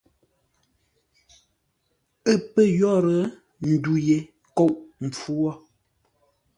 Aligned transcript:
Ə́ 2.31 2.37
pə̂ 2.53 2.63
yórə́, 2.79 3.21
ndu 3.71 3.93
ye 4.07 4.17
kôʼ 4.55 4.73
mpfu 5.05 5.31
wo. 5.41 5.51